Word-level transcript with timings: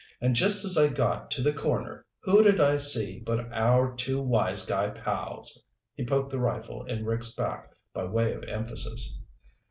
And 0.19 0.35
just 0.35 0.65
as 0.65 0.79
I 0.79 0.87
got 0.87 1.29
to 1.29 1.43
the 1.43 1.53
corner, 1.53 2.03
who 2.23 2.41
did 2.41 2.59
I 2.59 2.77
see 2.77 3.19
but 3.19 3.51
our 3.53 3.95
two 3.95 4.19
wise 4.19 4.65
guy 4.65 4.89
pals!" 4.89 5.63
He 5.93 6.03
poked 6.07 6.31
the 6.31 6.39
rifle 6.39 6.83
in 6.85 7.05
Rick's 7.05 7.35
back 7.35 7.75
by 7.93 8.05
way 8.05 8.33
of 8.33 8.41
emphasis. 8.45 9.19